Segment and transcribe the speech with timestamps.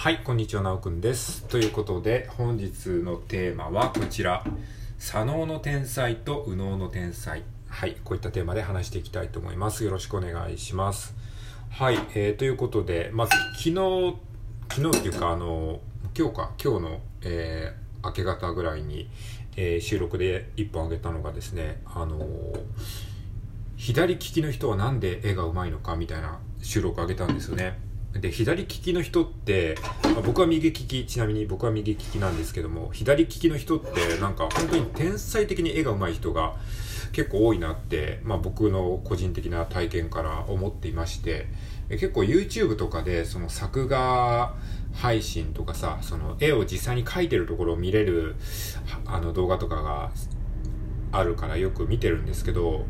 [0.00, 1.44] はい、こんにちは、なおくんです。
[1.44, 4.42] ということで、本日のテーマはこちら。
[4.98, 7.42] 左脳の天才と右脳の天才。
[7.68, 9.84] はい、こういったテーマで話していきたいと思います。
[9.84, 11.14] よろしくお願いします。
[11.68, 14.16] はい、えー、ということで、まず、昨日、
[14.70, 15.80] 昨日っていうか、あの、
[16.18, 19.10] 今日か、今日の、えー、明け方ぐらいに、
[19.56, 22.18] えー、収録で1本あげたのがですね、あの
[23.76, 27.89] 左利きの人はなんで絵が上手いのかみたいな収録あげたんですよね。
[28.14, 29.76] で、左利きの人って、
[30.24, 36.56] 僕は右利き、ちなみに僕は右利きなんですけども、左利きの人ってなんか本当に天才的に絵が上手い人が
[37.12, 41.46] 結構多いなって、まあ僕の個人的な体験から思っていまして、
[41.88, 44.54] 結構 YouTube とかでその作画
[44.92, 48.34] 配信とかさ、その絵を実際に描いてるところを見れる
[49.06, 50.10] あの動画とかが
[51.12, 52.86] あるからよく見てるんですけど、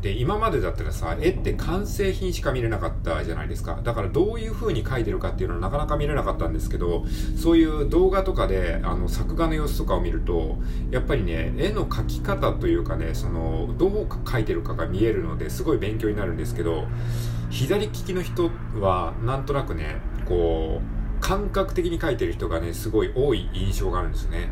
[0.00, 3.80] で、今までだったらさ、絵って完成品しか見れなかったじゃないですか。
[3.82, 7.04] だからどういう風に描いてるかっていうのはなかなか見れなかったんですけど、
[7.36, 10.58] そういう動画とかで、あの、作画の様子とかを見ると、
[10.90, 16.84] やっぱりね、絵の描き方というかね、その、どう描いてるかが見えるので、すごい勉強になるんですけど、
[17.50, 24.50] 左利きの人は、なんとなくね、こう、感覚的に描いてる人がね、すごい多い印象があるんですね。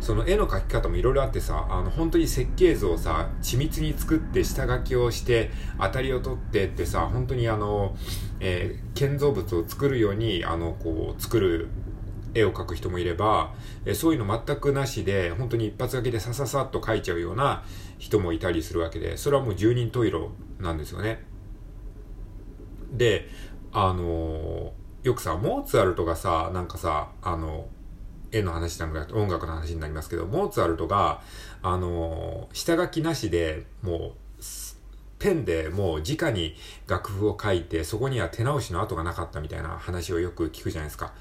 [0.00, 7.96] その絵の描き方もいろいろあってさ、あの、本当に設計図をさ、緻密に作って下書きをして、当たりを取ってってさ、本当にあの、
[8.40, 11.68] えー、建造物を作るように、あの、こう、作る
[12.34, 17.64] 絵を描く人もいれば、えそういうの全くなしで、本当に一発書きでさささっと描いちゃうような
[17.98, 20.30] 人もいたりするわけで、それはもう十人十色
[20.60, 21.24] なんですよね。
[22.92, 23.28] で、
[23.72, 27.68] あのよくさ、モーツァルトがさ、なんかさ、あの、
[28.36, 31.20] 絵の話なのか音楽の話になりますけど、モーツァルトが、
[31.62, 34.42] あの、下書きなしで、もう、
[35.18, 36.54] ペンでもう直に
[36.86, 41.12] 楽譜を書いて、そこには手直しの跡がなかったみたいな話をよく聞くじゃないですか。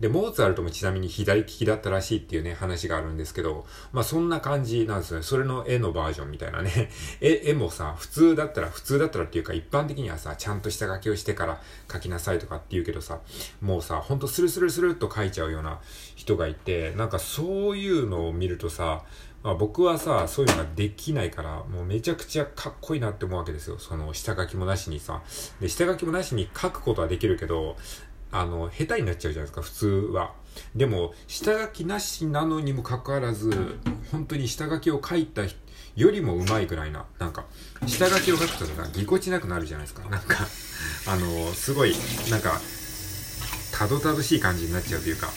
[0.00, 5.22] で、モーツァルトもちなみに左利きだったらしいっていうね、話があるんですけど、まあそんな感じなんですよね。
[5.22, 6.90] それの絵のバージョンみたいなね。
[7.20, 11.60] 絵、絵もさ、普通だったら、普通だったらっていうか一般的にはさ、ちゃんと下書きをしてから
[11.92, 13.20] 書きなさいとかって言うけどさ、
[13.60, 15.80] もうさ、ほんとスルスルスルっと書いちゃうような
[16.16, 19.04] 人がいて、なんかそういうのを見るとさ、
[19.44, 23.78] まあ、僕はさ、そういうのができないから、もうめちゃくちゃかっこいいなって思うわけですよ。
[23.78, 25.22] その下書きもなしにさ。
[25.60, 27.76] で、下書きもなしに書くことはできるけど、
[28.34, 30.32] あの、下手になっちゃうじゃないですか、普通は。
[30.74, 33.78] でも、下書きなしなのにもかかわらず、
[34.10, 35.42] 本当に下書きを書いた
[35.94, 37.44] よりもうまいぐらいな、なんか、
[37.86, 40.08] 下書きを書くとさ、ぎこちなくなるじゃないですか。
[40.10, 40.48] なんか、
[41.06, 41.94] あの、すごい、
[42.28, 42.60] なんか、
[43.70, 45.30] たどたどしい感じになっちゃうというか、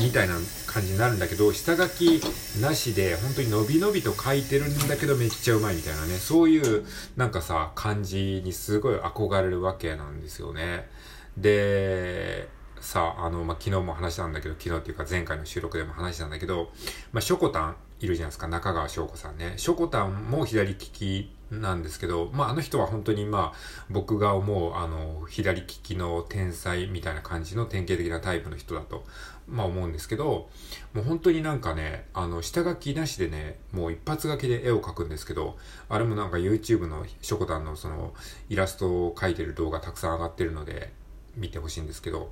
[0.00, 2.22] みたいな感じになるんだけど、下書き
[2.62, 10.88] なしで、本当に伸び伸びと書いてるんだけどめっちゃうまいみたいなね、そういう、なんかさ、感じにすごい憧れるわけなんですよね。
[11.36, 12.48] で、
[12.80, 16.70] さあ、あの、まあ、昨日も話したんだけど、昨日っていうか前回の収録でも話したんだけど、
[17.12, 19.54] まあ、ショコタンいるじゃないですか、中川翔子さんね。
[19.56, 23.58] ショコタンも左利きなんですけど、まあ、あの人は本当にまあ、
[23.90, 29.04] 僕が思う、あの、左利きの天才みたいな感じの典型的なタイプの人だと、
[29.46, 30.48] まあ思うんですけど、
[30.94, 35.58] もう本当になんかね、あの、下書きなしでね、もう一発書きで絵を描くんですけど、
[35.88, 38.14] あれもなんか YouTube のショコタンのその、
[38.48, 40.92] イラストを描いてる動画たくさん上がってるので、
[41.40, 42.30] 見てほしいんですけど、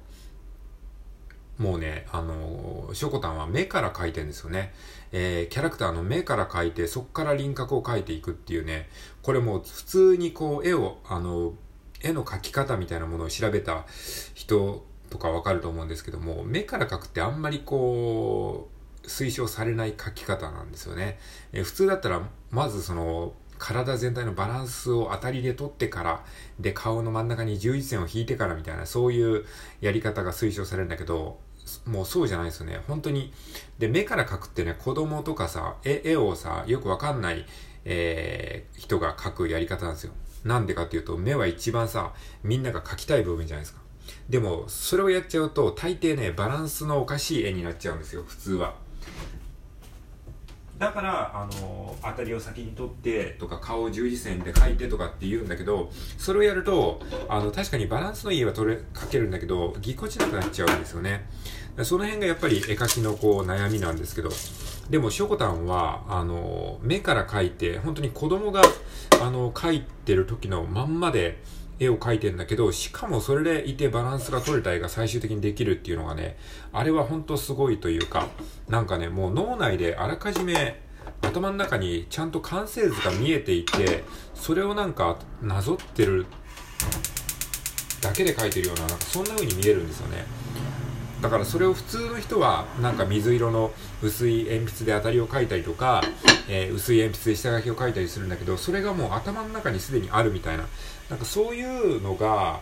[1.59, 4.73] もうね、あの、ショコタンは目から描いてんですよね。
[5.11, 8.89] えー、キャラクターの目から描いて、そこから輪郭を描いていくっていうね、
[9.23, 11.55] これもう普通にこう、絵を、あの、
[12.01, 13.87] 絵の描き方みたいなものを調べた
[14.35, 18.69] 人とかわかると思うんですけども、目から描くってあんまりこ
[19.05, 21.19] う、推奨されない描き方なんですよね。
[21.53, 26.25] えー、普通だったら、まずその、体全体のバランスを当たりで取ってから、
[26.59, 29.45] で、顔の真ん中に十字線を引いてからみたいな、そういう
[29.81, 31.41] やり方が推奨されるんだけど、
[31.85, 32.81] もうそうじゃないですよね。
[32.87, 33.33] 本当に。
[33.79, 37.45] で、目から描くってね、子供とかさ、絵絵をさ、よくわかんない、
[37.85, 40.13] えー、人が描くやり方なんですよ。
[40.45, 43.81] なんでかっていうと、目は一番さ、みんなが描きたい部分じゃないですか。
[44.29, 48.77] でも、それをやっちゃうと、大抵ね、バランスのおかしい絵になっちゃうんですよ、普通は。
[50.79, 61.29] だから、あの、当たりを先に取ってとか、顔を十字線で描いてとかって言うんだけど、それをやると、あの、確かにバランスのいい絵は取れ、描けるんだけど、ぎこちなくなっちゃうんですよね。
[61.83, 64.31] その辺がやっぱり絵描きのこう悩みなんですけど、
[64.89, 68.63] でも、しょこたんは、あの、目から描いて、本当に子供が、
[69.21, 71.43] あの、描いてる時のまんまで、
[71.79, 76.37] 絵を描いてんだけど、しかもそれでいてバランスが取れた絵が最終的にできるっていうのがね、
[76.73, 78.29] あれは本当すごいというか、
[78.69, 80.81] なんかね、もう脳内であらかじめ
[81.23, 84.05] 頭の中にちゃんと完成図が見えていて、
[84.35, 86.27] それをなんかなぞってる
[88.01, 90.25] だけで描いてるような、なんかそんな風に見えるんですよね。
[91.21, 93.73] だからそれを普通の人はなんか水色の
[94.03, 96.03] 薄い鉛筆で当たりを描いたりとか、
[96.49, 100.67] えー、薄い鉛筆で下書きを描いたりするんだけどそれがもう頭の中にすでにあるみたいな
[101.11, 102.61] なんかそういうのが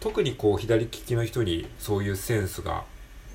[0.00, 2.84] 特にこう左利きの人にそういうセンスが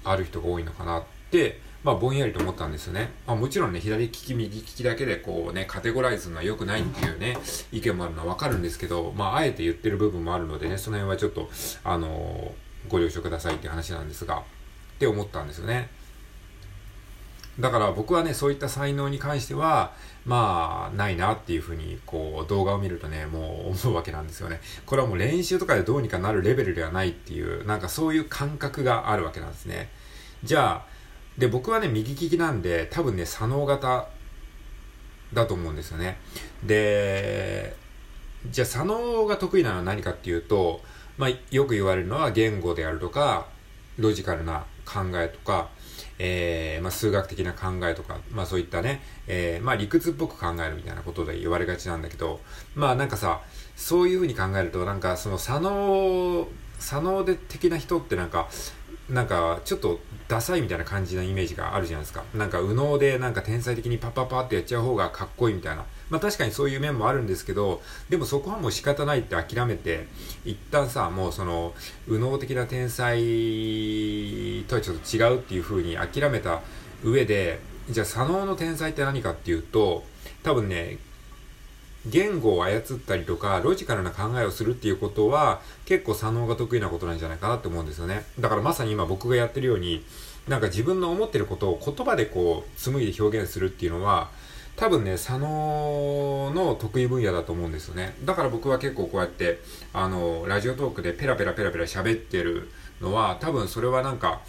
[0.03, 3.09] ある人が多いのかなってまあ、ぼんやりと思ったんですよね。
[3.25, 7.37] まあ、もちろんね、左利き、右利きだけでこうね、カテゴライズするのは良くないっていうね、
[7.71, 11.49] 意見もあるのはわかるんですけど、まあ、あえて言ってる部分もあるのでね、その辺はちょっと、
[11.85, 12.51] あのー、
[12.87, 14.43] ご了承くださいって話なんですが、っ
[14.99, 15.89] て思ったんですよね。
[17.59, 19.93] だから僕はね、そういった才能に関しては、
[20.25, 24.61] まあ、ないなっていうふうに、こう、動画を見るとね、もう思うわけなんですよね。
[24.85, 29.89] これはもう練習とかでどうにかなるレベルではないっていう、なんかそういう感覚があるわけなんですね。
[30.43, 30.85] じゃあ、
[31.37, 34.07] で、僕はね、右利きなんで、多分ね、左脳型
[35.33, 36.17] だと思うんですよね。
[36.63, 37.75] で、
[38.49, 40.81] じゃあ左脳が得意なのは何かっていうと、
[41.19, 43.47] まあ、よく言われるのは言語であるとか、
[43.97, 45.67] ロジカルな考えとか、
[46.17, 52.39] えー、まあ、数学的な考えとか、まあそういったね、えー、まあ理屈っぽく考えるみたいなことで言われがちなんだけど、
[52.73, 53.41] まあなんかさ、
[53.75, 56.47] そういうふうに考えると、なんかその左脳、
[56.79, 58.47] 左脳で的な人ってなんか、
[59.09, 62.23] なんかちょっとダサいみたいな感じなイメージがあるじゃないですか。
[62.35, 65.85] なんか右脳でなんか天才的にパッパッパってやっちゃう方がかっこいいみたいな。
[66.09, 70.07] まあ確かにそういう面もあるんですけど、でもそこはもう仕方ないって諦めて、
[70.45, 71.73] 一旦さ、もうその
[72.07, 73.17] 右脳的な天才
[74.67, 76.61] とはちょっと違うっていう風に諦めた
[77.03, 77.59] 上で、
[77.89, 80.03] じゃあ左脳の天才って何かっていうと、
[80.43, 80.99] 多分ね、
[82.09, 88.25] 言語を操ったりとか、ロジカルな考えをするっていうことは、結構左脳が得意なことなんじゃないかなって思うんですよね。
[88.39, 90.03] だからまさに今僕がやってるように、
[90.47, 94.29] なんか自分の思ってることを言葉でこう、紡いで表現するっていうのは、
[94.75, 98.15] 多分ね、左脳の得意分野だと思うんですよね。
[98.23, 99.59] だから僕は結構こうやって、
[99.93, 102.69] あの、ラジオトークでペラペラペラペラ喋ってる
[103.01, 104.41] のは、多分それはなんか、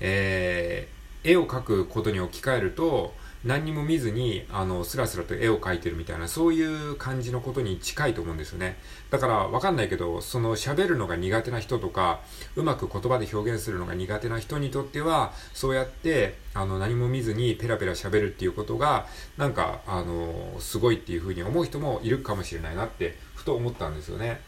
[0.00, 3.14] えー、絵を描くことに置き換えると、
[3.46, 8.76] 何にも見ずに、あの、スラスラと絵を描いてるみたいな、そういう感じのことに近いと思うんですよね。
[9.10, 12.20] だから、わかんないけど、その喋るのが苦手な人とか、
[12.56, 19.06] うまく言葉で表現するのが苦手な人にとっては、そうやって、あの、何も見ずにペラペラ喋るっていうことが、
[19.36, 24.40] なんか、あの、すごいっていうふうに思う人もいるかもしれないなって、ふと思ったんですよね。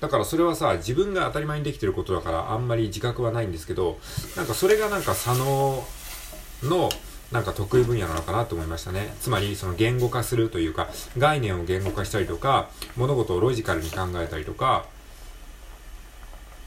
[0.00, 4.00] だからそれはさ、自分が当たり前にできてることだからあんまり自覚はないんですけど、
[4.36, 5.84] なんかそれがなんか左脳
[6.64, 6.90] の
[7.32, 9.14] なんか得意分野なのかなと思いましたね。
[9.20, 14.84] つまり、その言語化するというか、概念を言語化したりとか、物事をロジカルに考えたりとか、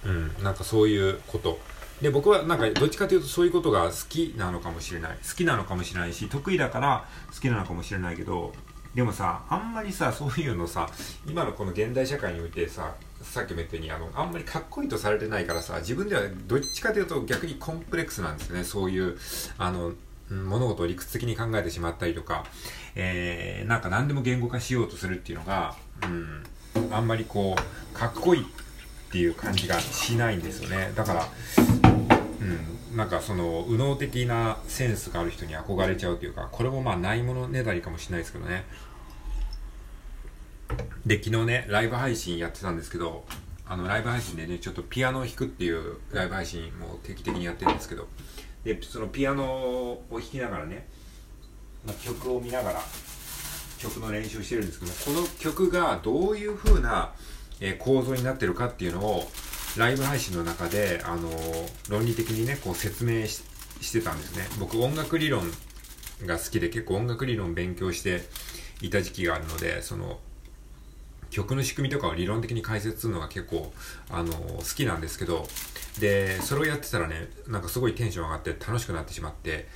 [0.03, 1.59] うん、なんかそういうこと。
[2.01, 5.17] で、僕はなんかどっちかというとそういうことが好きなのかもしれない。
[5.27, 8.53] 好きなのかもしれないし、得意だから好きなのかもしれないけど、
[8.95, 10.89] でもさ、あんまりさ、そういうのさ、
[11.27, 18.63] 今のこの現代社会においてさ、さっきも言ったように、あの、あんまりかっこいいとされてないからさ、自分ではどっちかというと逆にコンプレックスなんですよね。
[18.63, 19.17] そういう、
[19.57, 19.93] あの、
[20.29, 22.45] 物事を理屈的に考えてしまったりとか、
[22.95, 26.43] えー、なんか何でも言語化しようとするっていうのが、うん、
[26.91, 28.45] あんまりこう、かっこいいっ
[29.11, 30.91] ていう感じがしないんですよね。
[30.95, 31.27] だから、
[32.41, 38.65] うん、なんかその、右脳的なセンスがある人に憧れちゃうというか、これもまあないものねだりかもしれないですけどね。
[41.05, 43.25] で、昨日ね、ライブ配信やってたんですけど、
[43.67, 48.07] あの、ライブ配信でね、ちょっとピアノを弾くっていうライブ配信も定期的にやってるんですけど、
[48.65, 50.87] でそのピアノを弾きながらね、
[51.85, 52.81] まあ、曲を見ながら
[53.77, 57.13] 曲の練習してるんですけどこの曲がどういう風な、
[57.61, 59.29] え、構造になってるかっていうのを
[59.77, 61.29] ライブ配信の中で、あの、
[61.89, 64.43] 論理的にねこう説明してたんですね。
[64.59, 65.43] 僕音楽理論
[66.25, 68.21] が好きで結構音楽理論勉強して
[68.81, 70.19] いた時期があるのでその
[71.35, 73.73] 曲の仕組みとかを理論的に解説するのが結構、
[74.09, 75.45] あの、好きなんですけど
[75.99, 79.67] で、それをやってたらね、なんかすごいテンション上がって楽しくなってしまって、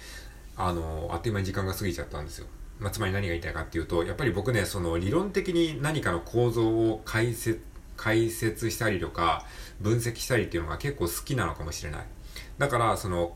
[0.56, 2.48] あの、あっという間に時間が過ぎちゃったんですよ。
[2.80, 7.62] まあ、つまり何が言いたいかっていうと、やっぱり僕ね、その理論的に何かの構造を解説、
[7.98, 9.46] 解説したりとか、
[9.82, 12.06] 分析したりっていうのが結構好きなのかもしれない。
[12.58, 13.36] だから、その、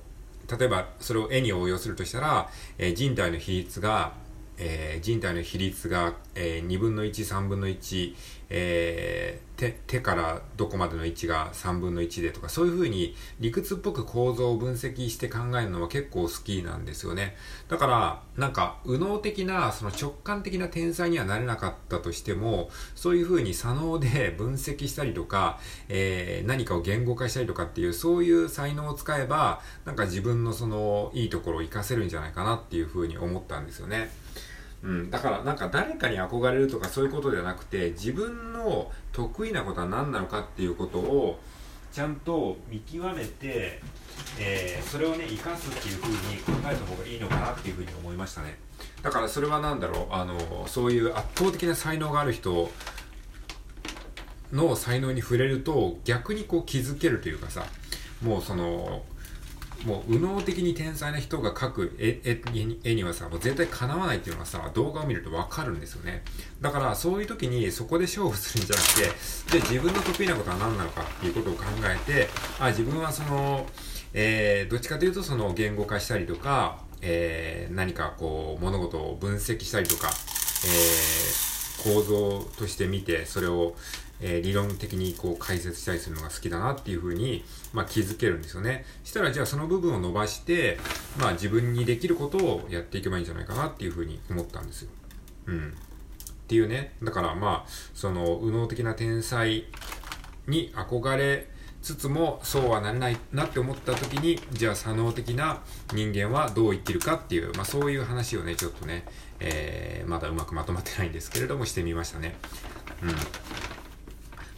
[0.57, 4.13] 例えばそれを絵に応用するとしたら、えー、人体の比率が、
[4.57, 8.15] えー、人体の比率が、えー、2分の1、3分の1、
[8.55, 17.35] えー、手手からどこまでの位置が3分の1でとかそういうふうに理屈っぽく構造を分析して考えるのは結構好きなんですよね
[17.67, 34.11] だからなんか右脳的なその直感的な天才にはなれなかったとしてもそういうふうに左脳で 分析したりとか、えー、何かを言語化したりとかっていうそういう才能を使えばなんか自分のそのいいところを活かせるんじゃないかなっていうふうに思ったんですよね。
[34.83, 41.39] うん、だからなんか誰かに憧れるとかそういうことではなくて自分の得意なことは何なのかっていうことを
[41.93, 43.79] ちゃんと見極めて、
[44.39, 48.57] えー、それをね生かすっていう風に考えた方がいいのかなっていう風に思いましたね。
[49.01, 52.69] だからそれは何だろうあのそういう圧倒的な才能がある人
[54.51, 57.65] の才能に触れると逆にこう気づけるというかさ
[58.21, 59.03] もうその
[59.85, 66.23] もう右脳的に天才な人が描く絵にはさ、もう絶対叶わないっていうのはさ、動画を見るとわかるんですよね。
[66.61, 73.67] だからそういう時にそこで勝負するんじゃなくて、で、自分の得意なことは何なのかっていうことを考えて、あ、自分はその、
[74.13, 83.75] えー、どっちかというとその言語化したりとか、えー、何かこう物事を分析したりとか、えー、構造として見て、それを、
[84.21, 87.43] えー、理論的にこう解説したりするのが好きだなっていうふうに、
[87.73, 88.85] まあ、気づけるんですよね。
[89.03, 90.77] したらじゃあその部分を伸ばして、
[91.17, 94.89] まあ自分にできることをやっていけばいいんじゃないかなっていうふうに思ったんですよ。
[95.47, 95.69] うん。
[95.69, 96.93] っていうね。
[97.01, 99.65] だからまあ、その、右脳的な天才
[100.47, 101.49] に憧れ
[101.81, 105.61] つつも、そうはなれないなって思った時に、じゃあ左脳的な
[105.93, 109.05] 人間はどう生きるかっていう、まあそういう話をね、ちょっとね、
[109.39, 112.35] えー、まだうまくまとまってないんですけれども、してみましたね。
[113.01, 113.09] うん。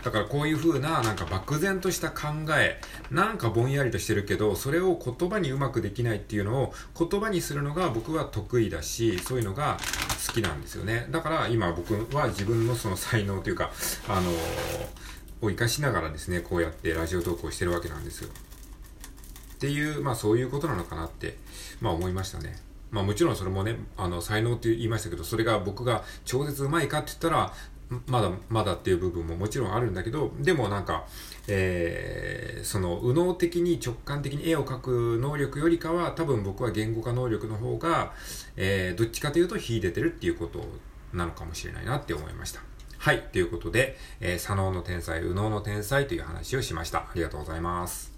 [0.06, 2.28] だからこういう風ななんか漠然とした考
[2.60, 9.80] え、なんかぼんやりとしてるけど、それを言葉にうまくできないっていうのを言葉にするのが僕は得意だし、そういうのが
[10.28, 11.08] 好きなんですよね。
[11.10, 13.72] だから今僕は自分のその才能というか、
[14.08, 14.30] あの、
[15.42, 18.30] を活かしながらですね、こうやってラジオ投稿してるわけなんですよ。
[19.56, 21.36] っていう、まあそういうことなのかなって、
[21.82, 22.56] まあ思いましたね。
[22.92, 27.54] まあもちろんそれもね、あの、才能って言いましたけど、それが僕が超絶うまいかって言ったら、
[28.08, 31.06] まだまだっていう部分ももちろんあるんだけど、でもなんか、
[31.48, 38.14] えー、その、右脳的に直感的に絵を描く能力よりかは、多分僕は言語化能力の方が、
[38.56, 40.66] えー、どっちかというと秀でてるっていうこと
[41.14, 42.62] なのかもしれないなって思いました。
[42.98, 43.22] はい。
[43.32, 47.00] ということで、えー、左脳の天才、右脳の天才という話をしました。
[47.00, 48.15] ありがとうございます。